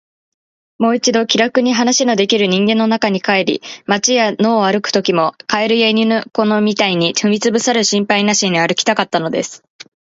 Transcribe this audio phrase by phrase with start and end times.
[0.79, 9.63] もう一度、気らくに話のできる人間の中に帰り、街や野を歩くときも、蛙や犬の子みたいに踏みつぶされる心配なしに歩きたかったのです。